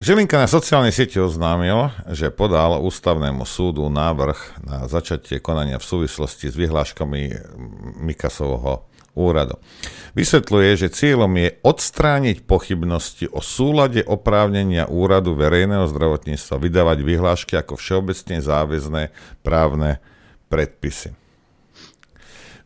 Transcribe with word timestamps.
Žilinka 0.00 0.40
na 0.40 0.48
sociálnej 0.48 0.96
siete 0.96 1.20
oznámil, 1.20 1.92
že 2.08 2.32
podal 2.32 2.80
ústavnému 2.80 3.44
súdu 3.44 3.84
návrh 3.92 4.64
na 4.64 4.88
začatie 4.88 5.44
konania 5.44 5.76
v 5.76 5.84
súvislosti 5.84 6.48
s 6.48 6.56
vyhláškami 6.56 7.36
Mikasovho 8.00 8.88
úradu. 9.12 9.60
Vysvetľuje, 10.16 10.80
že 10.80 10.88
cieľom 10.88 11.28
je 11.36 11.52
odstrániť 11.60 12.48
pochybnosti 12.48 13.28
o 13.28 13.44
súlade 13.44 14.00
oprávnenia 14.00 14.88
úradu 14.88 15.36
verejného 15.36 15.84
zdravotníctva 15.92 16.56
vydávať 16.56 16.98
vyhlášky 17.04 17.60
ako 17.60 17.76
všeobecne 17.76 18.40
záväzné 18.40 19.12
právne 19.44 20.00
predpisy. 20.48 21.19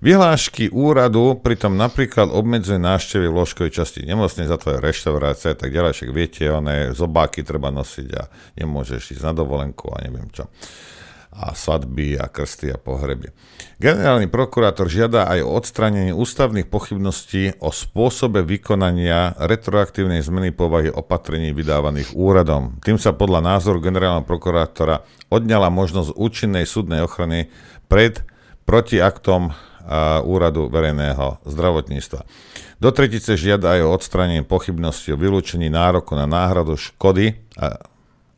Vyhlášky 0.05 0.69
úradu 0.69 1.41
pritom 1.41 1.81
napríklad 1.81 2.29
obmedzuje 2.29 2.77
návštevy 2.77 3.25
v 3.25 3.37
ložkovej 3.41 3.73
časti 3.73 4.05
nemocnice, 4.05 4.53
za 4.53 4.61
to 4.61 4.77
je 4.77 4.85
reštaurácia 4.85 5.57
a 5.57 5.59
tak 5.59 5.73
ďalej, 5.73 5.97
však 5.97 6.11
viete, 6.13 6.45
oné 6.53 6.93
zobáky 6.93 7.41
treba 7.41 7.73
nosiť 7.73 8.09
a 8.13 8.29
nemôžeš 8.61 9.17
ísť 9.17 9.25
na 9.25 9.33
dovolenku 9.33 9.89
a 9.97 10.05
neviem 10.05 10.29
čo 10.29 10.45
a 11.35 11.51
svadby 11.51 12.15
a 12.21 12.31
krsty 12.31 12.71
a 12.71 12.79
pohreby. 12.79 13.33
Generálny 13.83 14.31
prokurátor 14.31 14.87
žiada 14.87 15.27
aj 15.27 15.43
o 15.43 15.57
odstránenie 15.59 16.15
ústavných 16.15 16.71
pochybností 16.71 17.59
o 17.59 17.75
spôsobe 17.75 18.47
vykonania 18.47 19.35
retroaktívnej 19.43 20.23
zmeny 20.23 20.55
povahy 20.55 20.95
opatrení 20.95 21.51
vydávaných 21.51 22.15
úradom. 22.15 22.79
Tým 22.87 23.03
sa 23.03 23.17
podľa 23.17 23.41
názoru 23.57 23.83
generálneho 23.83 24.23
prokurátora 24.23 25.03
odňala 25.27 25.75
možnosť 25.75 26.15
účinnej 26.15 26.71
súdnej 26.71 27.03
ochrany 27.03 27.51
pred 27.91 28.23
protiaktom 28.63 29.53
úradu 30.25 30.73
verejného 30.73 31.45
zdravotníctva. 31.45 32.25
Do 32.81 32.91
tretice 32.91 33.37
žiada 33.39 33.79
aj 33.79 33.81
o 33.85 33.93
odstranenie 33.95 34.43
pochybnosti 34.45 35.15
o 35.15 35.21
vylúčení 35.21 35.69
nároku 35.71 36.17
na 36.19 36.25
náhradu 36.25 36.77
škody 36.77 37.39
a, 37.57 37.79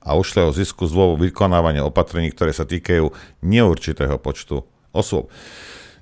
a 0.03 0.11
ušlého 0.15 0.53
zisku 0.55 0.87
z 0.87 0.93
dôvodu 0.95 1.27
vykonávania 1.27 1.87
opatrení, 1.87 2.31
ktoré 2.31 2.55
sa 2.55 2.69
týkajú 2.69 3.11
neurčitého 3.43 4.19
počtu 4.21 4.63
osôb. 4.95 5.33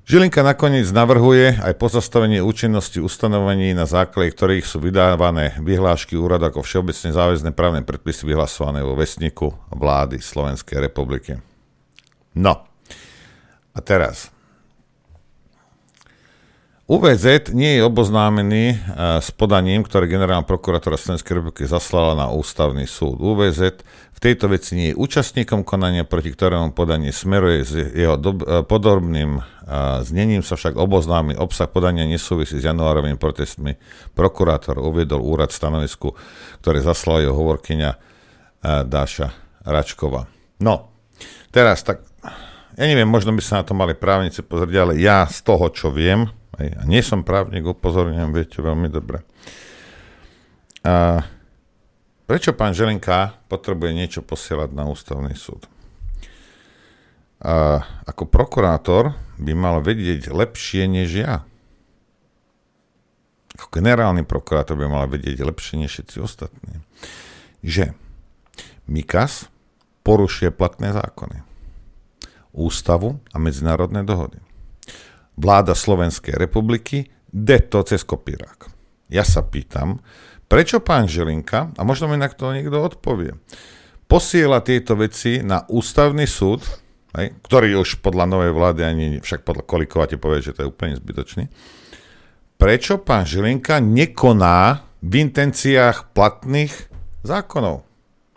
Žilinka 0.04 0.44
nakoniec 0.44 0.84
navrhuje 0.92 1.56
aj 1.64 1.80
pozastavenie 1.80 2.44
účinnosti 2.44 3.00
ustanovení, 3.00 3.72
na 3.72 3.88
základe 3.88 4.36
ktorých 4.36 4.68
sú 4.68 4.76
vydávané 4.76 5.56
vyhlášky 5.64 6.12
úradu 6.12 6.52
ako 6.52 6.60
všeobecne 6.60 7.16
záväzné 7.16 7.56
právne 7.56 7.80
predpisy 7.80 8.28
vyhlasované 8.28 8.84
vo 8.84 8.92
vesniku 8.92 9.56
vlády 9.72 10.20
Slovenskej 10.20 10.76
republiky. 10.84 11.40
No, 12.36 12.68
a 13.72 13.78
teraz, 13.80 14.33
UVZ 16.84 17.56
nie 17.56 17.80
je 17.80 17.82
oboznámený 17.88 18.64
eh, 18.68 18.78
s 19.24 19.32
podaním, 19.32 19.88
ktoré 19.88 20.04
generálna 20.04 20.44
prokurátora 20.44 21.00
Slovenskej 21.00 21.40
republiky 21.40 21.64
zaslala 21.64 22.12
na 22.12 22.26
ústavný 22.28 22.84
súd. 22.84 23.24
UVZ 23.24 23.80
v 24.12 24.18
tejto 24.20 24.52
veci 24.52 24.76
nie 24.76 24.88
je 24.92 24.98
účastníkom 25.00 25.64
konania, 25.64 26.04
proti 26.04 26.28
ktorému 26.36 26.76
podanie 26.76 27.08
smeruje 27.08 27.64
s 27.64 27.72
jeho 27.72 28.20
dob- 28.20 28.44
eh, 28.44 28.60
podobným 28.60 29.40
uh, 29.40 30.04
znením 30.04 30.44
sa 30.44 30.60
však 30.60 30.76
oboznámi. 30.76 31.40
Obsah 31.40 31.72
podania 31.72 32.04
nesúvisí 32.04 32.60
s 32.60 32.68
januárovými 32.68 33.16
protestmi. 33.16 33.80
Prokurátor 34.12 34.76
uviedol 34.76 35.24
úrad 35.24 35.56
stanovisku, 35.56 36.12
ktoré 36.60 36.84
zaslala 36.84 37.24
jeho 37.24 37.36
hovorkyňa 37.36 38.12
Dáša 38.64 39.28
Račková. 39.68 40.24
No, 40.64 40.88
teraz 41.52 41.84
tak, 41.84 42.00
ja 42.74 42.84
neviem, 42.84 43.06
možno 43.06 43.34
by 43.34 43.42
sa 43.42 43.62
na 43.62 43.64
to 43.66 43.72
mali 43.72 43.94
právnici 43.94 44.42
pozrieť, 44.42 44.76
ale 44.78 44.94
ja 44.98 45.26
z 45.26 45.38
toho, 45.46 45.70
čo 45.70 45.90
viem, 45.94 46.30
Hej. 46.58 46.70
A 46.78 46.82
nie 46.86 47.02
som 47.02 47.26
právnik, 47.26 47.66
upozorňujem, 47.66 48.30
viete 48.30 48.58
veľmi 48.62 48.88
dobre. 48.90 49.26
A 50.86 51.24
prečo 52.28 52.54
pán 52.54 52.76
Želinka 52.76 53.34
potrebuje 53.50 53.90
niečo 53.96 54.20
posielať 54.22 54.70
na 54.70 54.86
ústavný 54.86 55.34
súd? 55.34 55.66
A 57.44 57.82
ako 58.08 58.30
prokurátor 58.30 59.12
by 59.36 59.52
mal 59.52 59.82
vedieť 59.82 60.30
lepšie 60.30 60.86
než 60.86 61.10
ja. 61.12 61.44
Ako 63.54 63.70
generálny 63.70 64.26
prokurátor 64.26 64.78
by 64.78 64.86
mal 64.86 65.04
vedieť 65.10 65.42
lepšie 65.42 65.84
než 65.84 65.98
všetci 65.98 66.16
ostatní. 66.22 66.80
Že 67.64 67.92
Mikas 68.88 69.48
porušuje 70.04 70.52
platné 70.52 70.92
zákony, 70.92 71.40
ústavu 72.54 73.18
a 73.34 73.36
medzinárodné 73.42 74.06
dohody 74.06 74.38
vláda 75.38 75.74
Slovenskej 75.74 76.38
republiky 76.38 77.10
de 77.34 77.58
to 77.66 77.82
cez 77.82 78.06
kopírák. 78.06 78.70
Ja 79.10 79.26
sa 79.26 79.42
pýtam, 79.42 80.00
prečo 80.46 80.78
pán 80.78 81.10
Žilinka, 81.10 81.74
a 81.74 81.82
možno 81.82 82.06
mi 82.06 82.16
na 82.16 82.30
to 82.30 82.54
niekto 82.54 82.78
odpovie, 82.78 83.34
posiela 84.06 84.62
tieto 84.62 84.94
veci 84.94 85.42
na 85.42 85.66
ústavný 85.66 86.24
súd, 86.24 86.62
hej, 87.18 87.34
ktorý 87.42 87.82
už 87.82 87.98
podľa 88.00 88.30
novej 88.30 88.52
vlády 88.54 88.80
ani, 88.86 89.06
však 89.18 89.42
podľa 89.42 89.66
Kolikovate 89.66 90.16
povie, 90.18 90.46
že 90.46 90.54
to 90.54 90.62
je 90.64 90.70
úplne 90.70 90.94
zbytočný, 90.94 91.50
prečo 92.54 93.02
pán 93.02 93.26
Žilinka 93.26 93.82
nekoná 93.82 94.86
v 95.04 95.12
intenciách 95.20 96.14
platných 96.14 96.72
zákonov, 97.26 97.82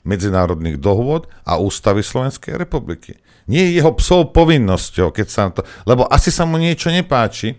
medzinárodných 0.04 0.82
dohôd 0.82 1.30
a 1.46 1.62
ústavy 1.62 2.02
Slovenskej 2.02 2.58
republiky. 2.58 3.16
Nie 3.48 3.64
je 3.72 3.80
jeho 3.80 3.96
psov 3.96 4.36
povinnosťou, 4.36 5.16
keď 5.16 5.28
sa 5.28 5.48
to... 5.52 5.64
Lebo 5.88 6.04
asi 6.08 6.30
sa 6.36 6.44
mu 6.44 6.60
niečo 6.60 6.92
nepáči. 6.92 7.56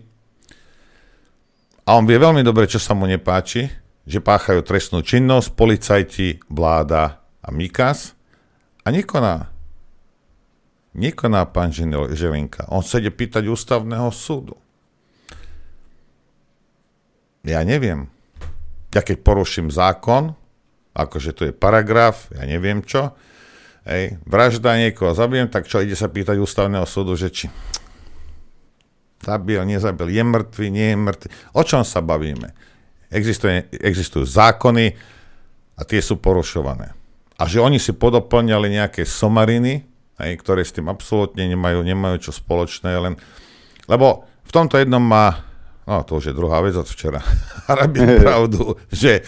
A 1.89 1.97
on 1.97 2.05
vie 2.05 2.21
veľmi 2.21 2.45
dobre, 2.45 2.69
čo 2.69 2.77
sa 2.77 2.93
mu 2.93 3.09
nepáči, 3.09 3.65
že 4.05 4.21
páchajú 4.21 4.61
trestnú 4.61 5.01
činnosť, 5.01 5.57
policajti, 5.57 6.45
vláda 6.45 7.25
a 7.41 7.49
Mikas 7.49 8.13
a 8.85 8.93
nekoná. 8.93 9.49
Nekoná 10.93 11.49
pán 11.49 11.73
Žilinka. 11.73 12.69
On 12.69 12.85
sa 12.85 13.01
ide 13.01 13.09
pýtať 13.09 13.49
ústavného 13.49 14.09
súdu. 14.13 14.57
Ja 17.41 17.65
neviem. 17.65 18.13
Ja 18.93 19.01
keď 19.01 19.21
poruším 19.21 19.69
zákon, 19.73 20.37
akože 20.93 21.31
to 21.33 21.41
je 21.49 21.53
paragraf, 21.53 22.29
ja 22.33 22.45
neviem 22.45 22.81
čo, 22.85 23.13
hej, 23.89 24.21
vražda 24.29 24.77
niekoho 24.77 25.17
zabijem, 25.17 25.49
tak 25.49 25.65
čo 25.65 25.81
ide 25.81 25.97
sa 25.97 26.05
pýtať 26.05 26.37
ústavného 26.37 26.85
súdu, 26.85 27.17
že 27.17 27.33
či 27.33 27.49
zabil, 29.19 29.59
nezabil, 29.65 30.13
je 30.13 30.23
mŕtvy, 30.23 30.65
nie 30.71 30.87
je 30.93 30.97
mŕtvy. 30.97 31.27
O 31.57 31.61
čom 31.65 31.81
sa 31.83 31.99
bavíme? 31.99 32.53
Existuje, 33.09 33.67
existujú 33.73 34.23
zákony 34.23 34.93
a 35.75 35.81
tie 35.83 35.99
sú 35.99 36.21
porušované. 36.21 36.93
A 37.39 37.43
že 37.49 37.59
oni 37.59 37.81
si 37.81 37.95
podoplňali 37.95 38.67
nejaké 38.79 39.03
somariny, 39.03 39.83
hej, 40.21 40.31
ktoré 40.39 40.61
s 40.61 40.75
tým 40.75 40.87
absolútne 40.91 41.43
nemajú, 41.49 41.81
nemajú 41.81 42.29
čo 42.29 42.31
spoločné, 42.35 42.93
len... 42.99 43.15
Lebo 43.89 44.29
v 44.45 44.51
tomto 44.53 44.77
jednom 44.77 45.01
má, 45.01 45.41
no 45.89 46.05
to 46.05 46.21
už 46.21 46.31
je 46.31 46.37
druhá 46.37 46.61
vec 46.61 46.77
od 46.77 46.85
včera, 46.85 47.23
Arabin 47.71 48.19
pravdu, 48.23 48.77
že 48.93 49.25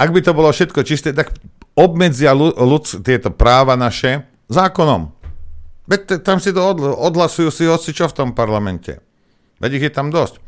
ak 0.00 0.08
by 0.10 0.20
to 0.24 0.32
bolo 0.32 0.48
všetko 0.48 0.80
čisté, 0.82 1.12
tak 1.12 1.30
obmedzia 1.80 2.36
ľud, 2.36 2.84
tieto 3.00 3.32
práva 3.32 3.72
naše 3.80 4.28
zákonom. 4.52 5.16
Veď 5.88 6.20
tam 6.20 6.38
si 6.38 6.52
to 6.52 6.60
odhlasujú 7.00 7.48
si 7.48 7.64
hoci 7.66 7.96
čo 7.96 8.06
v 8.06 8.14
tom 8.14 8.28
parlamente. 8.36 9.00
Veď 9.58 9.80
ich 9.80 9.84
je 9.88 9.92
tam 9.92 10.12
dosť. 10.12 10.38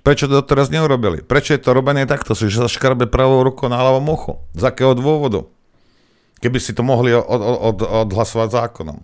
Prečo 0.00 0.26
to 0.26 0.40
doteraz 0.40 0.72
neurobili? 0.72 1.20
Prečo 1.20 1.52
je 1.52 1.60
to 1.60 1.76
robené 1.76 2.08
takto, 2.08 2.32
že 2.32 2.56
sa 2.56 2.70
škarbe 2.70 3.04
pravou 3.04 3.44
rukou 3.44 3.68
na 3.68 3.78
ľavom 3.78 4.06
uchu? 4.08 4.32
Z 4.56 4.72
akého 4.72 4.96
dôvodu? 4.96 5.44
Keby 6.40 6.56
si 6.56 6.72
to 6.72 6.80
mohli 6.80 7.12
od, 7.12 7.22
od, 7.22 7.42
od, 7.60 7.78
odhlasovať 8.08 8.48
zákonom. 8.48 8.96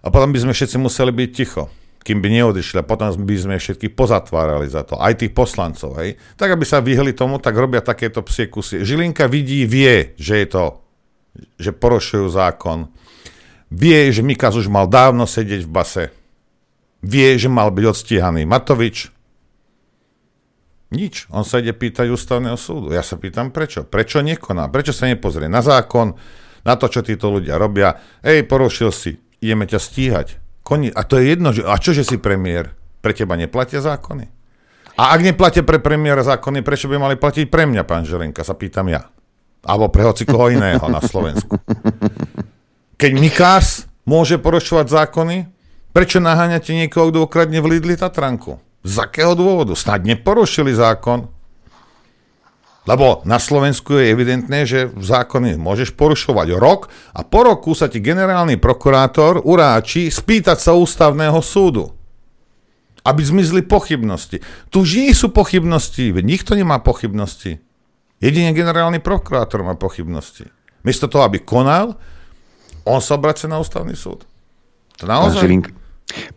A 0.00 0.06
potom 0.08 0.32
by 0.32 0.38
sme 0.40 0.52
všetci 0.56 0.80
museli 0.80 1.12
byť 1.12 1.30
ticho 1.36 1.68
kým 2.06 2.22
by 2.22 2.28
neodišli 2.30 2.78
a 2.78 2.86
potom 2.86 3.10
by 3.10 3.34
sme 3.34 3.58
všetky 3.58 3.90
pozatvárali 3.90 4.70
za 4.70 4.86
to, 4.86 4.94
aj 4.94 5.26
tých 5.26 5.34
poslancov, 5.34 5.98
hej. 5.98 6.14
Tak, 6.38 6.54
aby 6.54 6.62
sa 6.62 6.78
vyhli 6.78 7.10
tomu, 7.10 7.42
tak 7.42 7.58
robia 7.58 7.82
takéto 7.82 8.22
psie 8.22 8.46
kusy. 8.46 8.86
Žilinka 8.86 9.26
vidí, 9.26 9.66
vie, 9.66 10.14
že 10.14 10.38
je 10.38 10.46
to, 10.46 10.64
že 11.58 11.74
porušujú 11.74 12.30
zákon. 12.30 12.94
Vie, 13.74 14.14
že 14.14 14.22
Mikas 14.22 14.54
už 14.54 14.70
mal 14.70 14.86
dávno 14.86 15.26
sedieť 15.26 15.66
v 15.66 15.74
base. 15.74 16.04
Vie, 17.02 17.34
že 17.34 17.50
mal 17.50 17.74
byť 17.74 17.84
odstíhaný 17.90 18.46
Matovič. 18.46 19.10
Nič. 20.94 21.26
On 21.34 21.42
sa 21.42 21.58
ide 21.58 21.74
pýtať 21.74 22.06
ústavného 22.14 22.54
súdu. 22.54 22.94
Ja 22.94 23.02
sa 23.02 23.18
pýtam, 23.18 23.50
prečo? 23.50 23.82
Prečo 23.82 24.22
nekoná? 24.22 24.70
Prečo 24.70 24.94
sa 24.94 25.10
nepozrie 25.10 25.50
na 25.50 25.58
zákon, 25.58 26.14
na 26.62 26.78
to, 26.78 26.86
čo 26.86 27.02
títo 27.02 27.34
ľudia 27.34 27.58
robia? 27.58 27.98
Ej, 28.22 28.46
porušil 28.46 28.94
si, 28.94 29.18
ideme 29.42 29.66
ťa 29.66 29.82
stíhať 29.82 30.45
Koni, 30.66 30.90
a 30.90 31.06
to 31.06 31.22
je 31.22 31.30
jedno, 31.30 31.54
že, 31.54 31.62
a 31.62 31.78
čože 31.78 32.02
si 32.02 32.18
premiér? 32.18 32.74
Pre 32.98 33.14
teba 33.14 33.38
neplatia 33.38 33.78
zákony? 33.78 34.26
A 34.98 35.14
ak 35.14 35.20
neplatia 35.22 35.62
pre 35.62 35.78
premiéra 35.78 36.26
zákony, 36.26 36.66
prečo 36.66 36.90
by 36.90 36.98
mali 36.98 37.14
platiť 37.14 37.46
pre 37.46 37.70
mňa, 37.70 37.86
pán 37.86 38.02
Želenka, 38.02 38.42
sa 38.42 38.58
pýtam 38.58 38.90
ja. 38.90 39.06
Alebo 39.62 39.86
pre 39.94 40.02
hoci 40.02 40.26
koho 40.26 40.50
iného 40.50 40.82
na 40.90 40.98
Slovensku. 40.98 41.54
Keď 42.98 43.12
Mikás 43.14 43.86
môže 44.08 44.42
porušovať 44.42 44.90
zákony, 44.90 45.36
prečo 45.94 46.18
naháňate 46.18 46.74
niekoho, 46.74 47.14
kto 47.14 47.30
okradne 47.30 47.62
v 47.62 47.78
Lidli 47.78 47.94
Tatranku? 47.94 48.58
Z 48.82 49.06
akého 49.06 49.38
dôvodu? 49.38 49.76
Snad 49.78 50.02
neporušili 50.02 50.74
zákon? 50.74 51.30
Lebo 52.86 53.26
na 53.26 53.42
Slovensku 53.42 53.98
je 53.98 54.14
evidentné, 54.14 54.62
že 54.62 54.94
zákony 54.94 55.58
môžeš 55.58 55.98
porušovať 55.98 56.54
rok 56.54 56.86
a 57.10 57.26
po 57.26 57.42
roku 57.42 57.74
sa 57.74 57.90
ti 57.90 57.98
generálny 57.98 58.62
prokurátor 58.62 59.42
uráči 59.42 60.06
spýtať 60.06 60.62
sa 60.62 60.78
ústavného 60.78 61.42
súdu. 61.42 61.90
Aby 63.02 63.26
zmizli 63.26 63.66
pochybnosti. 63.66 64.38
Tu 64.70 64.76
už 64.86 64.90
nie 65.02 65.10
sú 65.14 65.34
pochybnosti, 65.34 66.14
veď 66.14 66.24
nikto 66.26 66.54
nemá 66.54 66.78
pochybnosti. 66.78 67.58
Jedine 68.22 68.54
generálny 68.54 69.02
prokurátor 69.02 69.66
má 69.66 69.74
pochybnosti. 69.74 70.46
Miesto 70.86 71.10
toho, 71.10 71.26
aby 71.26 71.42
konal, 71.42 71.98
on 72.86 73.02
sa 73.02 73.18
obracia 73.18 73.50
na 73.50 73.58
ústavný 73.58 73.98
súd. 73.98 74.22
To 75.02 75.10
naozaj... 75.10 75.42
Pán 75.42 75.85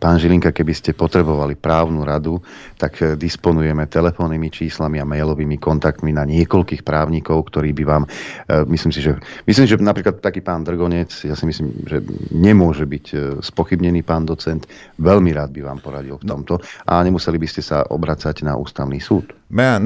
Pán 0.00 0.16
Žilinka, 0.16 0.56
keby 0.56 0.72
ste 0.72 0.96
potrebovali 0.96 1.60
právnu 1.60 2.00
radu, 2.08 2.40
tak 2.80 3.04
eh, 3.04 3.20
disponujeme 3.20 3.84
telefónnymi 3.84 4.48
číslami 4.48 4.96
a 4.96 5.04
mailovými 5.04 5.60
kontaktmi 5.60 6.16
na 6.16 6.24
niekoľkých 6.24 6.80
právnikov, 6.80 7.52
ktorí 7.52 7.76
by 7.76 7.84
vám, 7.84 8.02
eh, 8.08 8.64
myslím 8.64 8.90
si, 8.96 9.04
že, 9.04 9.20
myslím, 9.44 9.68
že 9.68 9.76
napríklad 9.76 10.24
taký 10.24 10.40
pán 10.40 10.64
Drgonec, 10.64 11.12
ja 11.28 11.36
si 11.36 11.44
myslím, 11.44 11.84
že 11.84 12.00
nemôže 12.32 12.88
byť 12.88 13.06
eh, 13.12 13.18
spochybnený 13.44 14.00
pán 14.00 14.24
docent, 14.24 14.64
veľmi 14.96 15.36
rád 15.36 15.52
by 15.52 15.68
vám 15.68 15.78
poradil 15.84 16.16
v 16.16 16.24
tomto 16.24 16.56
a 16.88 17.04
nemuseli 17.04 17.36
by 17.36 17.48
ste 17.52 17.60
sa 17.60 17.84
obracať 17.84 18.48
na 18.48 18.56
ústavný 18.56 18.96
súd. 18.96 19.36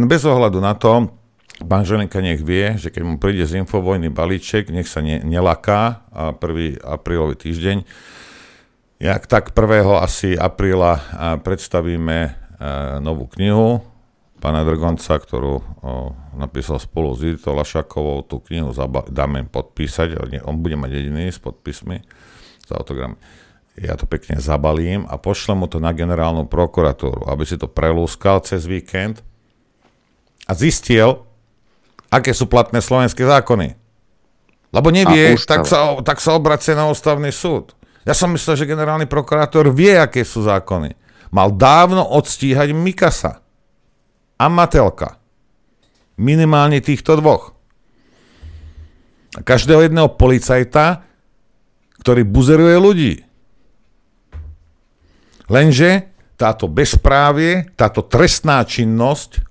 Bez 0.06 0.22
ohľadu 0.22 0.62
na 0.62 0.78
to, 0.78 1.10
Pán 1.55 1.87
Želenka 1.87 2.19
nech 2.19 2.43
vie, 2.43 2.75
že 2.75 2.90
keď 2.90 3.02
mu 3.06 3.14
príde 3.14 3.46
z 3.46 3.62
infovojny 3.62 4.10
balíček, 4.10 4.75
nech 4.75 4.90
sa 4.90 4.99
ne, 4.99 5.22
nelaká 5.22 6.02
a 6.10 6.34
1. 6.34 6.82
aprílový 6.82 7.38
týždeň, 7.38 7.87
Jak 9.04 9.28
tak 9.28 9.52
1. 9.52 9.84
asi 10.00 10.32
apríla 10.32 10.96
predstavíme 11.44 12.40
novú 13.04 13.28
knihu 13.36 13.84
pána 14.40 14.64
Drgonca, 14.64 15.20
ktorú 15.20 15.60
napísal 16.40 16.80
spolu 16.80 17.12
s 17.12 17.20
Iditou 17.20 17.52
Lašakovou. 17.52 18.24
Tú 18.24 18.40
knihu 18.48 18.72
dáme 19.12 19.44
podpísať, 19.44 20.40
on 20.48 20.56
bude 20.56 20.80
mať 20.80 21.04
jediný 21.04 21.28
s 21.28 21.36
podpismi, 21.36 22.00
s 22.64 22.68
autogramy. 22.72 23.20
Ja 23.76 24.00
to 24.00 24.08
pekne 24.08 24.40
zabalím 24.40 25.04
a 25.04 25.20
pošlem 25.20 25.60
mu 25.60 25.68
to 25.68 25.84
na 25.84 25.92
generálnu 25.92 26.48
prokuratúru, 26.48 27.28
aby 27.28 27.44
si 27.44 27.60
to 27.60 27.68
prelúskal 27.68 28.40
cez 28.40 28.64
víkend 28.64 29.20
a 30.48 30.56
zistil, 30.56 31.28
aké 32.08 32.32
sú 32.32 32.48
platné 32.48 32.80
slovenské 32.80 33.20
zákony. 33.20 33.76
Lebo 34.72 34.88
nevie, 34.88 35.36
tak 35.44 35.68
sa, 35.68 35.92
tak 36.00 36.24
sa 36.24 36.40
obracie 36.40 36.72
na 36.72 36.88
ústavný 36.88 37.28
súd. 37.28 37.76
Ja 38.04 38.12
som 38.12 38.32
myslel, 38.36 38.60
že 38.60 38.68
generálny 38.68 39.08
prokurátor 39.08 39.72
vie, 39.72 39.96
aké 39.96 40.28
sú 40.28 40.44
zákony. 40.44 40.92
Mal 41.32 41.48
dávno 41.56 42.04
odstíhať 42.04 42.76
Mikasa 42.76 43.40
a 44.36 44.46
Matelka. 44.52 45.16
Minimálne 46.20 46.78
týchto 46.84 47.18
dvoch. 47.18 47.56
A 49.34 49.42
každého 49.42 49.88
jedného 49.88 50.14
policajta, 50.14 51.02
ktorý 52.04 52.22
buzeruje 52.22 52.76
ľudí. 52.78 53.14
Lenže 55.50 56.14
táto 56.38 56.70
bezprávie, 56.70 57.72
táto 57.74 58.04
trestná 58.06 58.62
činnosť, 58.62 59.42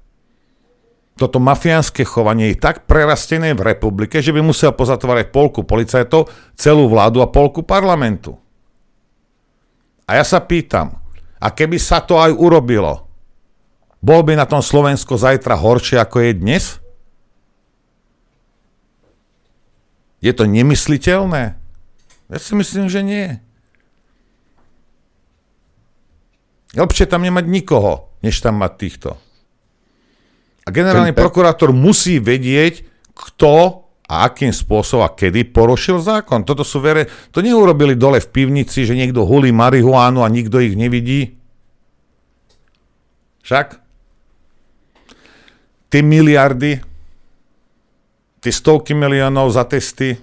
toto 1.13 1.38
mafiánske 1.38 2.01
chovanie 2.06 2.53
je 2.53 2.61
tak 2.61 2.89
prerastené 2.89 3.53
v 3.53 3.75
republike, 3.75 4.17
že 4.17 4.33
by 4.33 4.41
musel 4.41 4.73
pozatvárať 4.73 5.29
polku 5.29 5.61
policajtov, 5.61 6.25
celú 6.57 6.89
vládu 6.89 7.21
a 7.21 7.29
polku 7.29 7.61
parlamentu. 7.61 8.43
A 10.03 10.19
ja 10.19 10.23
sa 10.27 10.44
pýtam, 10.44 11.00
a 11.39 11.47
keby 11.51 11.79
sa 11.79 12.03
to 12.03 12.19
aj 12.19 12.35
urobilo, 12.35 13.07
bol 14.03 14.19
by 14.19 14.35
na 14.35 14.44
tom 14.44 14.59
Slovensko 14.59 15.15
zajtra 15.15 15.55
horšie, 15.55 15.95
ako 15.95 16.17
je 16.19 16.31
dnes? 16.35 16.63
Je 20.19 20.31
to 20.35 20.44
nemysliteľné? 20.44 21.55
Ja 22.27 22.39
si 22.39 22.51
myslím, 22.55 22.88
že 22.91 23.00
nie. 23.03 23.27
Lepšie 26.73 27.06
tam 27.07 27.23
nemať 27.23 27.45
nikoho, 27.47 28.11
než 28.25 28.39
tam 28.44 28.59
mať 28.59 28.71
týchto. 28.75 29.09
A 30.63 30.71
generálny 30.71 31.11
prokurátor 31.11 31.75
musí 31.75 32.23
vedieť, 32.23 32.88
kto 33.13 33.82
a 34.07 34.27
akým 34.27 34.51
spôsobom 34.51 35.07
a 35.07 35.13
kedy 35.13 35.47
porušil 35.55 36.03
zákon. 36.03 36.44
Toto 36.44 36.67
sú 36.67 36.83
vere, 36.83 37.07
to 37.31 37.39
neurobili 37.39 37.95
dole 37.95 38.19
v 38.19 38.31
pivnici, 38.31 38.83
že 38.83 38.97
niekto 38.97 39.23
hulí 39.23 39.55
marihuánu 39.55 40.21
a 40.21 40.31
nikto 40.31 40.59
ich 40.59 40.75
nevidí. 40.75 41.39
Však? 43.44 43.79
Tie 45.88 46.01
miliardy, 46.01 46.83
tie 48.44 48.51
stovky 48.51 48.91
miliónov 48.91 49.53
za 49.55 49.63
testy, 49.63 50.19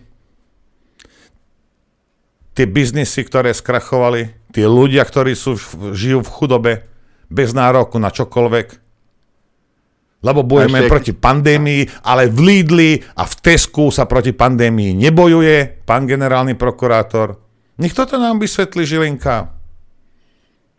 tie 2.52 2.66
biznisy, 2.68 3.24
ktoré 3.24 3.56
skrachovali, 3.56 4.34
tie 4.52 4.66
ľudia, 4.68 5.06
ktorí 5.06 5.32
sú, 5.32 5.56
žijú 5.94 6.20
v 6.20 6.32
chudobe, 6.34 6.72
bez 7.30 7.54
nároku 7.54 7.96
na 8.02 8.10
čokoľvek, 8.10 8.89
lebo 10.20 10.44
bojujeme 10.44 10.84
ešte... 10.84 10.90
proti 10.92 11.12
pandémii, 11.16 12.04
ale 12.04 12.28
v 12.28 12.38
Lidli 12.44 12.92
a 13.16 13.24
v 13.24 13.34
Tesku 13.40 13.88
sa 13.88 14.04
proti 14.04 14.36
pandémii 14.36 14.92
nebojuje, 14.96 15.84
pán 15.88 16.04
generálny 16.04 16.54
prokurátor. 16.54 17.40
Nech 17.80 17.96
toto 17.96 18.20
nám 18.20 18.36
vysvetlí 18.36 18.84
Žilinka. 18.84 19.56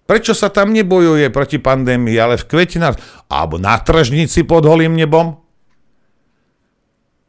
Prečo 0.05 0.35
sa 0.35 0.51
tam 0.51 0.75
nebojuje 0.75 1.31
proti 1.33 1.57
pandémii, 1.57 2.19
ale 2.19 2.35
v 2.37 2.45
kvetinách, 2.45 2.99
alebo 3.31 3.57
na 3.57 3.79
tržnici 3.79 4.43
pod 4.45 4.67
holým 4.67 4.93
nebom? 4.93 5.39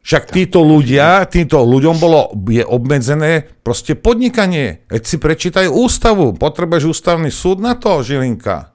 Však 0.02 0.34
títo 0.34 0.66
ľudia, 0.66 1.22
týmto 1.30 1.62
ľuďom 1.62 1.96
bolo, 2.02 2.34
je 2.50 2.66
obmedzené 2.66 3.46
proste 3.62 3.94
podnikanie. 3.94 4.82
Veď 4.90 5.02
si 5.06 5.16
prečítaj 5.22 5.70
ústavu, 5.70 6.34
potrebuješ 6.34 6.90
ústavný 6.90 7.30
súd 7.30 7.62
na 7.62 7.78
to, 7.78 8.02
Žilinka. 8.02 8.71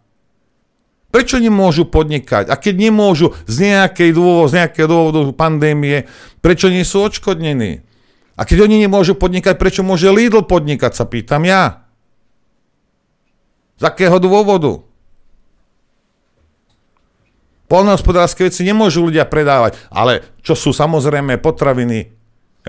Prečo 1.17 1.41
nemôžu 1.41 1.89
podnikať? 1.89 2.45
A 2.45 2.61
keď 2.61 2.77
nemôžu 2.77 3.33
z, 3.49 3.73
nejakej 3.73 4.13
dôvod, 4.13 4.53
z 4.53 4.61
nejakého 4.61 4.85
dôvodu 4.85 5.33
pandémie, 5.33 6.05
prečo 6.45 6.69
nie 6.69 6.85
sú 6.85 7.01
odškodnení? 7.09 7.81
A 8.37 8.45
keď 8.45 8.69
oni 8.69 8.85
nemôžu 8.85 9.17
podnikať, 9.17 9.57
prečo 9.57 9.81
môže 9.81 10.13
Lidl 10.13 10.45
podnikať, 10.45 10.93
sa 10.93 11.09
pýtam 11.09 11.41
ja. 11.41 11.89
Z 13.81 13.89
akého 13.89 14.21
dôvodu? 14.21 14.85
Polnohospodárske 17.65 18.45
veci 18.45 18.61
nemôžu 18.61 19.09
ľudia 19.09 19.25
predávať, 19.25 19.73
ale 19.89 20.21
čo 20.45 20.53
sú 20.53 20.69
samozrejme 20.69 21.41
potraviny, 21.41 22.13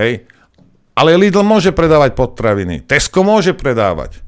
hej? 0.01 0.25
Ale 0.97 1.21
Lidl 1.21 1.45
môže 1.45 1.77
predávať 1.77 2.17
potraviny, 2.17 2.81
Tesco 2.81 3.21
môže 3.21 3.53
predávať 3.53 4.25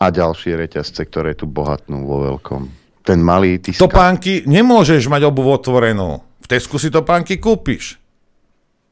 a 0.00 0.06
ďalšie 0.10 0.58
reťazce, 0.58 1.02
ktoré 1.06 1.38
tu 1.38 1.46
bohatnú 1.46 2.04
vo 2.04 2.26
veľkom. 2.26 2.62
Ten 3.04 3.20
malý 3.20 3.60
ty 3.60 3.76
Topánky 3.76 4.48
nemôžeš 4.48 5.06
mať 5.12 5.28
obuv 5.28 5.60
otvorenú. 5.60 6.24
V 6.40 6.46
Tesku 6.48 6.80
si 6.80 6.88
topánky 6.88 7.36
kúpiš. 7.36 8.00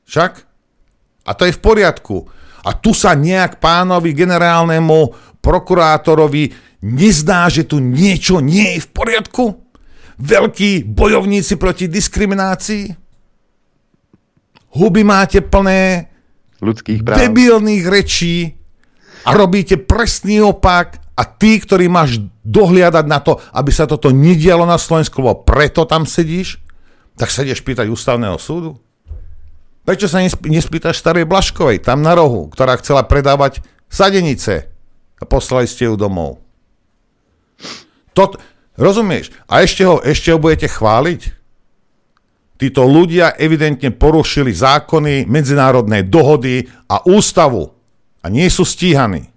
Však? 0.09 0.33
A 1.25 1.31
to 1.33 1.49
je 1.49 1.57
v 1.57 1.61
poriadku. 1.61 2.29
A 2.63 2.77
tu 2.77 2.93
sa 2.93 3.17
nejak 3.17 3.59
pánovi 3.59 4.13
generálnemu 4.13 5.13
prokurátorovi 5.43 6.53
nezdá, 6.85 7.49
že 7.49 7.67
tu 7.67 7.83
niečo 7.83 8.39
nie 8.39 8.79
je 8.79 8.81
v 8.85 8.89
poriadku? 8.93 9.45
Veľkí 10.23 10.87
bojovníci 10.87 11.59
proti 11.59 11.89
diskriminácii? 11.91 12.95
Huby 14.73 15.03
máte 15.05 15.43
plné 15.45 16.09
ľudských 16.63 17.01
práv. 17.03 17.19
debilných 17.19 17.85
rečí 17.91 18.55
a 19.23 19.31
robíte 19.35 19.79
presný 19.79 20.43
opak 20.43 20.99
a 21.15 21.23
ty, 21.23 21.61
ktorý 21.61 21.87
máš 21.87 22.19
dohliadať 22.43 23.05
na 23.07 23.23
to, 23.23 23.39
aby 23.55 23.71
sa 23.71 23.87
toto 23.87 24.11
nedialo 24.11 24.67
na 24.67 24.81
Slovensku, 24.81 25.23
lebo 25.23 25.47
preto 25.47 25.87
tam 25.87 26.09
sedíš, 26.09 26.59
tak 27.15 27.31
sa 27.31 27.47
ideš 27.47 27.63
pýtať 27.63 27.87
ústavného 27.93 28.41
súdu? 28.41 28.81
Prečo 29.83 30.07
sa 30.07 30.23
nespýtaš 30.23 31.03
starej 31.03 31.27
Blaškovej, 31.27 31.83
tam 31.83 32.07
na 32.07 32.15
rohu, 32.15 32.47
ktorá 32.51 32.79
chcela 32.79 33.03
predávať 33.03 33.63
sadenice 33.91 34.71
a 35.19 35.25
poslali 35.27 35.67
ste 35.67 35.91
ju 35.91 35.99
domov? 35.99 36.39
Tot, 38.15 38.39
rozumieš? 38.79 39.35
A 39.51 39.67
ešte 39.67 39.83
ho, 39.83 39.99
ešte 40.01 40.31
ho 40.31 40.39
budete 40.39 40.71
chváliť? 40.71 41.21
Títo 42.63 42.87
ľudia 42.87 43.35
evidentne 43.35 43.91
porušili 43.91 44.55
zákony, 44.55 45.27
medzinárodné 45.27 46.07
dohody 46.07 46.71
a 46.87 47.03
ústavu 47.03 47.82
a 48.23 48.27
nie 48.31 48.47
sú 48.47 48.63
stíhaní. 48.63 49.29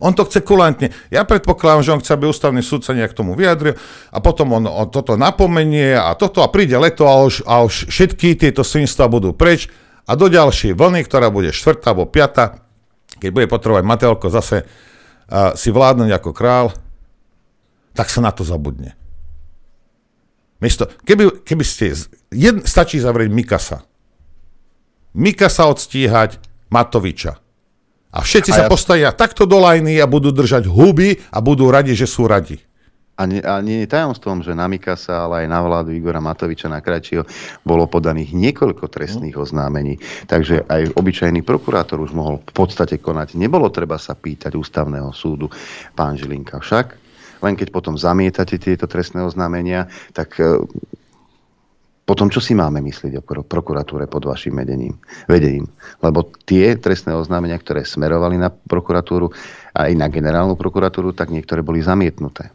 On 0.00 0.16
to 0.16 0.24
chce 0.24 0.40
kulantne. 0.40 0.96
Ja 1.12 1.28
predpokladám, 1.28 1.84
že 1.84 1.92
on 1.92 2.00
chce, 2.00 2.16
aby 2.16 2.24
ústavný 2.24 2.64
súd 2.64 2.88
sa 2.88 2.96
nejak 2.96 3.12
tomu 3.12 3.36
vyjadril 3.36 3.76
a 4.08 4.18
potom 4.24 4.56
on, 4.56 4.64
on 4.64 4.88
toto 4.88 5.20
napomenie 5.20 5.92
a 5.92 6.16
toto 6.16 6.40
a 6.40 6.48
príde 6.48 6.72
leto 6.80 7.04
a 7.04 7.20
už, 7.20 7.44
a 7.44 7.60
už 7.60 7.92
všetky 7.92 8.40
tieto 8.40 8.64
svinstva 8.64 9.12
budú 9.12 9.36
preč 9.36 9.68
a 10.08 10.16
do 10.16 10.32
ďalšej 10.32 10.72
vlny, 10.72 11.04
ktorá 11.04 11.28
bude 11.28 11.52
štvrtá 11.52 11.92
alebo 11.92 12.08
piata, 12.08 12.64
keď 13.20 13.30
bude 13.30 13.46
potrebovať 13.52 13.84
Matelko 13.84 14.32
zase 14.32 14.64
uh, 14.64 15.52
si 15.52 15.68
vládnuť 15.68 16.10
ako 16.16 16.30
král, 16.32 16.72
tak 17.92 18.08
sa 18.08 18.24
na 18.24 18.32
to 18.32 18.40
zabudne. 18.40 18.96
Miesto, 20.60 20.88
keby, 21.04 21.44
keby 21.44 21.64
ste... 21.64 21.92
Jed, 22.32 22.64
stačí 22.68 23.00
zavrieť 23.00 23.32
Mikasa. 23.32 23.78
Mikasa 25.16 25.66
odstíhať 25.68 26.40
Matoviča. 26.68 27.40
A 28.10 28.26
všetci 28.26 28.50
a 28.50 28.56
sa 28.56 28.64
ja... 28.66 28.70
postavia 28.70 29.10
takto 29.14 29.46
do 29.46 29.62
lajny 29.62 30.02
a 30.02 30.06
budú 30.10 30.34
držať 30.34 30.66
huby 30.66 31.18
a 31.30 31.38
budú 31.38 31.70
radi, 31.70 31.94
že 31.94 32.10
sú 32.10 32.26
radi. 32.26 32.58
A 33.20 33.28
nie, 33.28 33.44
a 33.44 33.60
nie 33.60 33.84
je 33.84 33.92
tajomstvom, 33.92 34.40
že 34.40 34.56
na 34.56 34.64
Mikasa, 34.64 35.28
ale 35.28 35.44
aj 35.44 35.46
na 35.52 35.60
vládu 35.60 35.92
Igora 35.92 36.24
Matoviča 36.24 36.72
na 36.72 36.80
Krajčího 36.80 37.28
bolo 37.68 37.84
podaných 37.84 38.32
niekoľko 38.32 38.88
trestných 38.88 39.36
mhm. 39.36 39.42
oznámení. 39.44 39.94
Takže 40.24 40.64
aj 40.64 40.96
obyčajný 40.96 41.44
prokurátor 41.44 42.00
už 42.00 42.16
mohol 42.16 42.40
v 42.40 42.52
podstate 42.56 42.96
konať. 42.96 43.36
Nebolo 43.36 43.68
treba 43.68 44.00
sa 44.00 44.16
pýtať 44.16 44.56
ústavného 44.56 45.12
súdu 45.12 45.52
pán 45.92 46.16
Žilinka. 46.16 46.64
Však 46.64 46.86
len 47.44 47.54
keď 47.56 47.68
potom 47.72 47.96
zamietate 47.96 48.60
tieto 48.60 48.84
trestné 48.88 49.24
oznámenia, 49.24 49.88
tak 50.12 50.36
e, 50.40 50.60
potom 52.10 52.26
čo 52.26 52.42
si 52.42 52.58
máme 52.58 52.82
myslieť 52.82 53.22
o 53.22 53.26
prokuratúre 53.46 54.10
pod 54.10 54.26
vašim 54.26 54.58
vedením, 54.58 54.98
vedením? 55.30 55.70
Lebo 56.02 56.26
tie 56.42 56.74
trestné 56.74 57.14
oznámenia, 57.14 57.54
ktoré 57.54 57.86
smerovali 57.86 58.34
na 58.34 58.50
prokuratúru 58.50 59.30
a 59.70 59.86
aj 59.86 59.94
na 59.94 60.10
generálnu 60.10 60.58
prokuratúru, 60.58 61.14
tak 61.14 61.30
niektoré 61.30 61.62
boli 61.62 61.78
zamietnuté. 61.78 62.50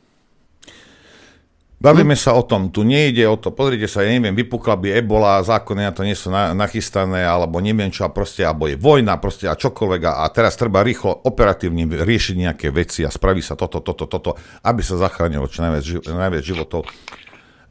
Bavíme 1.80 2.20
sa 2.20 2.36
o 2.36 2.44
tom, 2.44 2.68
tu 2.68 2.84
nejde 2.84 3.24
o 3.32 3.40
to, 3.40 3.56
pozrite 3.56 3.88
sa, 3.88 4.04
ja 4.04 4.12
neviem, 4.12 4.36
vypukla 4.36 4.76
by 4.76 5.00
ebola, 5.00 5.40
zákony 5.40 5.88
na 5.88 5.94
to 5.96 6.04
nie 6.04 6.20
sú 6.20 6.36
na, 6.36 6.52
nachystané, 6.52 7.24
alebo 7.24 7.64
neviem 7.64 7.88
čo, 7.88 8.04
a 8.04 8.12
proste, 8.12 8.44
alebo 8.44 8.68
je 8.68 8.76
vojna, 8.76 9.16
proste 9.24 9.48
a 9.48 9.56
čokoľvek, 9.56 10.02
a, 10.04 10.28
teraz 10.36 10.60
treba 10.60 10.84
rýchlo, 10.84 11.16
operatívne 11.32 11.88
riešiť 12.04 12.36
nejaké 12.44 12.76
veci 12.76 13.08
a 13.08 13.12
spraví 13.14 13.40
sa 13.40 13.56
toto, 13.56 13.80
toto, 13.80 14.04
toto, 14.04 14.36
aby 14.68 14.84
sa 14.84 15.00
zachránilo 15.00 15.48
čo 15.48 15.64
najviac, 15.64 16.44
životov. 16.44 16.92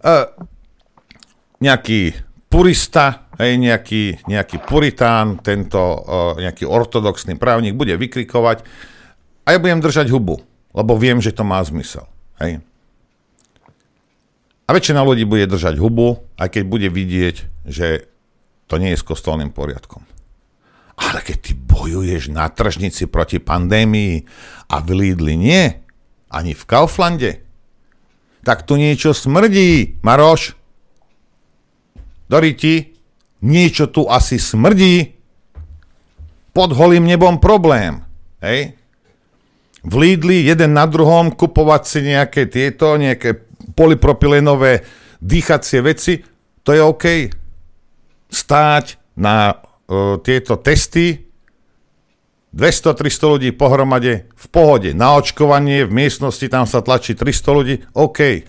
Uh, 0.04 0.28
nejaký 1.64 2.00
purista, 2.52 3.32
hej, 3.40 3.56
nejaký, 3.56 4.28
nejaký 4.28 4.60
puritán, 4.62 5.40
tento 5.40 5.80
uh, 5.80 6.36
nejaký 6.36 6.68
ortodoxný 6.68 7.40
právnik 7.40 7.72
bude 7.72 7.96
vykrikovať 7.96 8.62
a 9.48 9.48
ja 9.50 9.58
budem 9.58 9.80
držať 9.80 10.12
hubu, 10.12 10.44
lebo 10.76 10.92
viem, 11.00 11.24
že 11.24 11.32
to 11.32 11.42
má 11.42 11.64
zmysel. 11.64 12.04
Hej. 12.38 12.60
A 14.64 14.70
väčšina 14.72 15.04
ľudí 15.04 15.28
bude 15.28 15.44
držať 15.48 15.76
hubu, 15.76 16.24
aj 16.36 16.48
keď 16.56 16.62
bude 16.64 16.88
vidieť, 16.88 17.36
že 17.68 18.08
to 18.68 18.80
nie 18.80 18.96
je 18.96 19.00
s 19.00 19.04
kostolným 19.04 19.52
poriadkom. 19.52 20.04
Ale 20.94 21.20
keď 21.26 21.36
ty 21.50 21.52
bojuješ 21.58 22.30
na 22.30 22.46
tržnici 22.48 23.10
proti 23.10 23.42
pandémii 23.42 24.24
a 24.70 24.78
v 24.78 24.88
Lidli 24.94 25.34
nie, 25.34 25.64
ani 26.30 26.54
v 26.54 26.64
Kauflande, 26.64 27.44
tak 28.46 28.62
tu 28.62 28.78
niečo 28.78 29.10
smrdí, 29.10 30.00
Maroš. 30.04 30.63
Doriti, 32.28 32.96
niečo 33.44 33.92
tu 33.92 34.08
asi 34.08 34.40
smrdí. 34.40 35.12
Pod 36.54 36.70
holým 36.72 37.04
nebom 37.04 37.42
problém. 37.42 38.00
Hej? 38.40 38.78
V 39.84 39.94
Lidli 40.00 40.48
jeden 40.48 40.72
na 40.72 40.88
druhom 40.88 41.34
kupovať 41.34 41.82
si 41.84 41.98
nejaké 42.00 42.48
tieto, 42.48 42.96
nejaké 42.96 43.44
polypropylénové 43.76 44.80
dýchacie 45.20 45.80
veci, 45.84 46.24
to 46.64 46.72
je 46.72 46.80
OK. 46.80 47.04
Stáť 48.32 48.96
na 49.20 49.52
uh, 49.52 50.16
tieto 50.24 50.56
testy 50.56 51.24
200-300 52.54 53.32
ľudí 53.34 53.50
pohromade 53.50 54.30
v 54.30 54.46
pohode. 54.48 54.94
Na 54.94 55.18
očkovanie 55.18 55.84
v 55.84 55.92
miestnosti 55.92 56.46
tam 56.46 56.64
sa 56.70 56.80
tlačí 56.80 57.18
300 57.18 57.58
ľudí, 57.58 57.74
OK. 57.98 58.46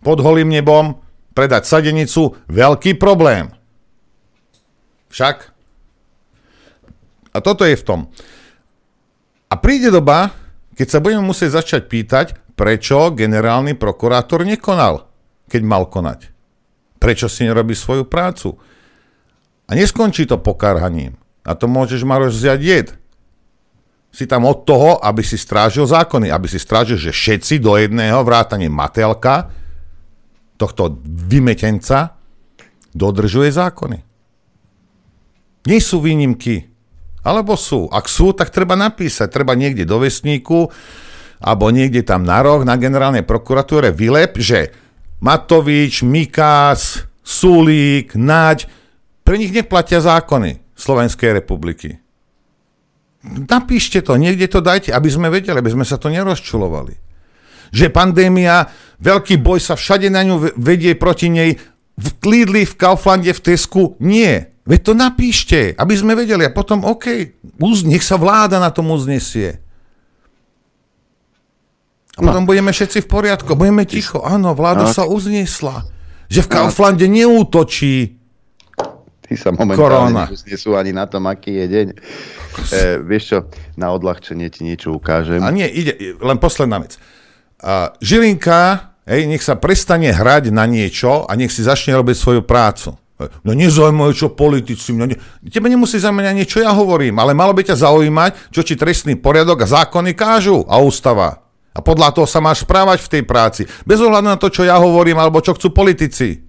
Pod 0.00 0.18
holým 0.24 0.48
nebom 0.48 0.96
predať 1.40 1.64
sadenicu, 1.64 2.36
veľký 2.52 3.00
problém. 3.00 3.48
Však? 5.08 5.48
A 7.32 7.40
toto 7.40 7.64
je 7.64 7.80
v 7.80 7.86
tom. 7.88 8.00
A 9.48 9.56
príde 9.56 9.88
doba, 9.88 10.36
keď 10.76 10.86
sa 10.92 11.00
budeme 11.00 11.24
musieť 11.24 11.64
začať 11.64 11.88
pýtať, 11.88 12.26
prečo 12.52 13.08
generálny 13.16 13.72
prokurátor 13.72 14.44
nekonal, 14.44 15.08
keď 15.48 15.62
mal 15.64 15.88
konať. 15.88 16.28
Prečo 17.00 17.32
si 17.32 17.48
nerobí 17.48 17.72
svoju 17.72 18.04
prácu. 18.04 18.60
A 19.64 19.72
neskončí 19.72 20.28
to 20.28 20.36
pokarhaním. 20.36 21.16
A 21.40 21.56
to 21.56 21.64
môžeš, 21.72 22.04
Maroš, 22.04 22.36
vziať 22.36 22.60
jed. 22.60 22.88
Si 24.12 24.28
tam 24.28 24.44
od 24.44 24.68
toho, 24.68 25.00
aby 25.00 25.24
si 25.24 25.40
strážil 25.40 25.88
zákony, 25.88 26.28
aby 26.28 26.52
si 26.52 26.60
strážil, 26.60 27.00
že 27.00 27.16
všetci 27.16 27.64
do 27.64 27.80
jedného 27.80 28.20
vrátane 28.28 28.68
Matelka, 28.68 29.48
tohto 30.60 31.00
vymetenca, 31.08 32.20
dodržuje 32.92 33.48
zákony. 33.48 33.98
Nie 35.64 35.80
sú 35.80 36.04
výnimky. 36.04 36.68
Alebo 37.24 37.56
sú. 37.56 37.88
Ak 37.88 38.08
sú, 38.08 38.32
tak 38.36 38.52
treba 38.52 38.76
napísať. 38.76 39.28
Treba 39.32 39.56
niekde 39.56 39.88
do 39.88 40.00
vesníku, 40.00 40.68
alebo 41.40 41.72
niekde 41.72 42.04
tam 42.04 42.24
na 42.24 42.44
roh 42.44 42.64
na 42.64 42.76
generálnej 42.76 43.24
prokuratúre 43.24 43.92
vylep, 43.92 44.36
že 44.36 44.72
Matovič, 45.20 46.04
Mikás, 46.04 47.04
Sulík, 47.20 48.16
Naď, 48.16 48.68
pre 49.24 49.36
nich 49.36 49.52
neplatia 49.52 50.00
zákony 50.00 50.60
Slovenskej 50.76 51.36
republiky. 51.36 52.00
Napíšte 53.24 54.00
to, 54.00 54.16
niekde 54.16 54.48
to 54.48 54.64
dajte, 54.64 54.96
aby 54.96 55.08
sme 55.12 55.28
vedeli, 55.28 55.60
aby 55.60 55.68
sme 55.68 55.84
sa 55.84 56.00
to 56.00 56.08
nerozčulovali. 56.08 57.09
Že 57.70 57.94
pandémia, 57.94 58.68
veľký 58.98 59.38
boj 59.38 59.62
sa 59.62 59.74
všade 59.78 60.10
na 60.10 60.26
ňu 60.26 60.58
vedie 60.58 60.94
proti 60.98 61.30
nej, 61.30 61.56
v 62.00 62.06
Lidli, 62.26 62.64
v 62.64 62.74
Kauflande, 62.74 63.30
v 63.30 63.40
Tesku, 63.40 63.94
nie. 64.00 64.40
Veď 64.64 64.80
to 64.82 64.92
napíšte, 64.94 65.74
aby 65.76 65.94
sme 65.96 66.14
vedeli 66.14 66.46
a 66.46 66.54
potom 66.54 66.86
OK, 66.86 67.06
nech 67.84 68.04
sa 68.04 68.16
vláda 68.16 68.60
na 68.62 68.72
tom 68.72 68.88
uznesie. 68.92 69.60
A 72.16 72.20
no. 72.20 72.32
potom 72.32 72.44
budeme 72.44 72.72
všetci 72.74 73.04
v 73.04 73.08
poriadku, 73.08 73.56
budeme 73.56 73.86
ticho. 73.88 74.20
Áno, 74.20 74.52
vláda 74.52 74.88
no. 74.88 74.92
sa 74.92 75.08
uzniesla. 75.08 75.86
Že 76.30 76.40
v 76.46 76.48
no. 76.48 76.52
Kauflande 76.52 77.06
neútočí 77.08 78.20
Ty 79.30 79.38
sa 79.38 79.54
momentálne 79.54 80.26
neznesú 80.26 80.74
ani 80.74 80.90
na 80.90 81.06
tom, 81.06 81.30
aký 81.30 81.54
je 81.62 81.66
deň. 81.70 81.86
E, 81.94 82.98
vieš 82.98 83.22
čo, 83.30 83.38
na 83.78 83.94
odľahčenie 83.94 84.50
ti 84.50 84.66
niečo 84.66 84.90
ukážem. 84.90 85.38
A 85.38 85.54
nie, 85.54 85.70
ide, 85.70 86.18
len 86.18 86.34
posledná 86.42 86.82
vec. 86.82 86.98
A 87.60 87.92
Žilinka, 88.00 88.92
hej, 89.04 89.28
nech 89.28 89.44
sa 89.44 89.60
prestane 89.60 90.08
hrať 90.12 90.48
na 90.48 90.64
niečo 90.64 91.28
a 91.28 91.32
nech 91.36 91.52
si 91.52 91.60
začne 91.60 91.92
robiť 91.96 92.16
svoju 92.16 92.42
prácu. 92.44 92.96
No 93.44 93.52
nezaujímajú, 93.52 94.12
čo 94.16 94.28
politici. 94.32 94.96
Mňa 94.96 95.06
ne... 95.12 95.16
Tebe 95.52 95.68
nemusí 95.68 96.00
zaujímať 96.00 96.32
niečo 96.32 96.64
ja 96.64 96.72
hovorím, 96.72 97.20
ale 97.20 97.36
malo 97.36 97.52
by 97.52 97.68
ťa 97.68 97.84
zaujímať, 97.84 98.48
čo 98.48 98.64
ti 98.64 98.80
trestný 98.80 99.20
poriadok 99.20 99.60
a 99.60 99.68
zákony 99.68 100.16
kážu 100.16 100.64
a 100.64 100.80
ústava. 100.80 101.44
A 101.76 101.84
podľa 101.84 102.16
toho 102.16 102.26
sa 102.26 102.40
máš 102.40 102.64
správať 102.64 103.04
v 103.04 103.10
tej 103.12 103.22
práci. 103.28 103.62
Bez 103.84 104.00
ohľadu 104.00 104.26
na 104.26 104.40
to, 104.40 104.48
čo 104.48 104.64
ja 104.64 104.80
hovorím, 104.80 105.20
alebo 105.20 105.44
čo 105.44 105.52
chcú 105.52 105.68
politici. 105.70 106.40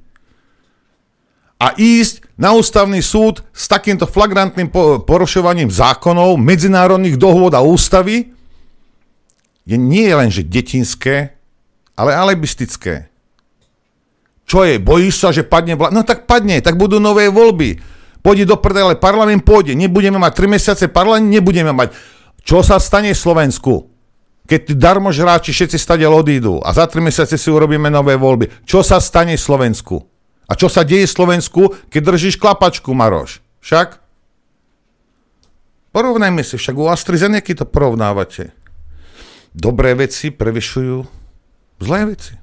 A 1.61 1.77
ísť 1.77 2.25
na 2.41 2.57
ústavný 2.57 3.03
súd 3.05 3.45
s 3.53 3.69
takýmto 3.69 4.09
flagrantným 4.09 4.73
porušovaním 5.05 5.69
zákonov, 5.69 6.41
medzinárodných 6.41 7.21
dohôd 7.21 7.53
a 7.53 7.61
ústavy 7.61 8.33
je 9.65 9.77
nie 9.77 10.09
len, 10.09 10.33
že 10.33 10.45
detinské, 10.45 11.37
ale 11.93 12.17
alebistické. 12.17 13.09
Čo 14.49 14.67
je? 14.67 14.81
Bojíš 14.81 15.15
sa, 15.21 15.29
že 15.31 15.47
padne 15.47 15.79
vláda? 15.79 15.95
No 15.95 16.01
tak 16.03 16.27
padne, 16.27 16.59
tak 16.59 16.75
budú 16.75 16.99
nové 16.99 17.31
voľby. 17.31 17.79
Pôjde 18.21 18.45
do 18.45 18.57
prdele, 18.59 18.99
parlament 18.99 19.41
pôjde. 19.41 19.73
Nebudeme 19.73 20.19
mať 20.19 20.45
3 20.45 20.55
mesiace 20.55 20.85
parlament, 20.91 21.31
nebudeme 21.31 21.71
mať. 21.71 21.95
Čo 22.41 22.65
sa 22.65 22.81
stane 22.81 23.13
v 23.13 23.21
Slovensku? 23.21 23.91
keď 24.51 24.59
tí 24.67 24.73
darmožráči 24.75 25.55
všetci 25.55 25.79
stade 25.79 26.03
odídu 26.03 26.59
a 26.59 26.75
za 26.75 26.83
3 26.83 26.99
mesiace 26.99 27.39
si 27.39 27.47
urobíme 27.47 27.87
nové 27.87 28.19
voľby, 28.19 28.67
čo 28.67 28.83
sa 28.83 28.99
stane 28.99 29.39
v 29.39 29.41
Slovensku? 29.41 30.03
A 30.51 30.59
čo 30.59 30.67
sa 30.67 30.83
deje 30.83 31.07
v 31.07 31.15
Slovensku, 31.15 31.61
keď 31.87 32.01
držíš 32.11 32.35
klapačku, 32.35 32.91
Maroš? 32.91 33.39
Však? 33.63 34.03
Porovnajme 35.95 36.43
si, 36.43 36.59
však 36.59 36.75
u 36.75 36.91
AstraZeneca 36.91 37.63
to 37.63 37.63
porovnávate. 37.63 38.51
Dobré 39.51 39.91
veci 39.99 40.31
prevyšujú 40.31 40.97
zlé 41.83 41.99
veci. 42.07 42.33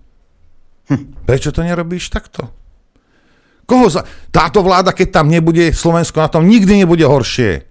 Hm. 0.93 1.25
Prečo 1.25 1.53
to 1.53 1.65
nerobíš 1.65 2.13
takto? 2.13 2.53
Koho 3.69 3.89
za... 3.93 4.05
Táto 4.33 4.65
vláda, 4.65 4.97
keď 4.97 5.21
tam 5.21 5.27
nebude, 5.29 5.73
Slovensko 5.73 6.21
na 6.21 6.29
tom 6.29 6.49
nikdy 6.49 6.85
nebude 6.85 7.05
horšie. 7.05 7.69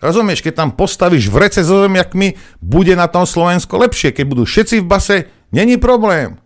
Rozumieš, 0.00 0.44
keď 0.44 0.52
tam 0.64 0.70
postavíš 0.76 1.32
vrece 1.32 1.64
so 1.64 1.80
zemiakmi, 1.88 2.36
bude 2.60 2.92
na 2.92 3.08
tom 3.08 3.24
Slovensko 3.24 3.80
lepšie. 3.80 4.12
Keď 4.12 4.24
budú 4.28 4.44
všetci 4.44 4.84
v 4.84 4.88
base, 4.88 5.16
není 5.48 5.80
problém. 5.80 6.36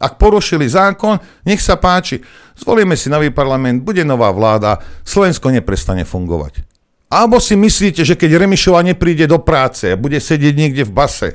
Ak 0.00 0.16
porušili 0.16 0.64
zákon, 0.70 1.20
nech 1.44 1.60
sa 1.60 1.76
páči. 1.76 2.22
Zvolíme 2.56 2.96
si 2.96 3.12
nový 3.12 3.28
parlament, 3.28 3.82
bude 3.84 4.06
nová 4.06 4.32
vláda, 4.32 4.80
Slovensko 5.04 5.52
neprestane 5.52 6.06
fungovať. 6.06 6.64
Alebo 7.08 7.40
si 7.40 7.56
myslíte, 7.56 8.04
že 8.04 8.20
keď 8.20 8.44
Remišova 8.44 8.84
nepríde 8.84 9.24
do 9.24 9.40
práce 9.40 9.88
a 9.88 10.00
bude 10.00 10.20
sedieť 10.20 10.54
niekde 10.54 10.84
v 10.84 10.92
base, 10.92 11.28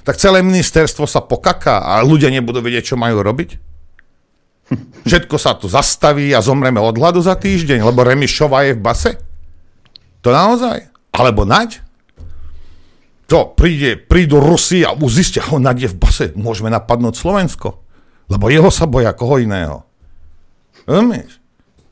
tak 0.00 0.16
celé 0.16 0.40
ministerstvo 0.40 1.04
sa 1.04 1.20
pokaká 1.20 1.84
a 1.84 2.00
ľudia 2.00 2.32
nebudú 2.32 2.64
vedieť, 2.64 2.92
čo 2.92 2.96
majú 2.96 3.20
robiť? 3.20 3.60
Všetko 5.04 5.36
sa 5.36 5.52
tu 5.56 5.68
zastaví 5.68 6.32
a 6.32 6.40
zomreme 6.40 6.80
od 6.80 6.96
hladu 6.96 7.20
za 7.20 7.36
týždeň, 7.36 7.84
lebo 7.84 8.04
Remišová 8.04 8.68
je 8.68 8.76
v 8.76 8.80
base? 8.80 9.10
To 10.24 10.32
naozaj? 10.32 10.88
Alebo 11.12 11.44
Naď? 11.44 11.84
To 13.28 13.52
príde, 13.52 14.00
prídu 14.00 14.40
Rusi 14.40 14.80
a 14.84 14.96
zistia, 15.12 15.44
ho 15.44 15.60
Naď 15.60 15.88
je 15.88 15.92
v 15.92 16.00
base, 16.00 16.24
môžeme 16.36 16.72
napadnúť 16.72 17.20
Slovensko. 17.20 17.84
Lebo 18.28 18.48
jeho 18.48 18.68
sa 18.68 18.84
boja, 18.84 19.12
koho 19.12 19.40
iného. 19.40 19.84
Rozumieš? 20.88 21.40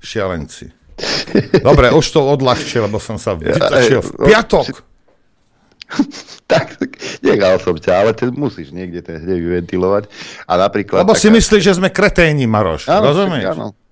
Šialenci. 0.00 0.75
Dobre, 1.60 1.92
už 1.92 2.06
to 2.08 2.24
odľahčil, 2.24 2.88
lebo 2.88 2.96
som 2.96 3.20
sa 3.20 3.36
vytačil 3.36 4.00
v 4.00 4.10
piatok. 4.32 4.66
tak, 6.50 6.80
tak 6.80 6.90
nechal 7.22 7.60
som 7.60 7.76
ťa, 7.76 7.92
ale 7.92 8.10
ty 8.16 8.26
musíš 8.32 8.72
niekde 8.72 9.04
ten 9.04 9.20
hnev 9.20 9.38
vyventilovať. 9.38 10.08
A 10.48 10.52
napríklad... 10.58 11.04
Lebo 11.04 11.14
taká... 11.14 11.22
si 11.22 11.28
myslíš, 11.30 11.62
že 11.62 11.72
sme 11.78 11.92
kreténi, 11.92 12.48
Maroš. 12.48 12.88
Áno, 12.90 13.12
rozumieš? 13.12 13.44
Áno, 13.54 13.76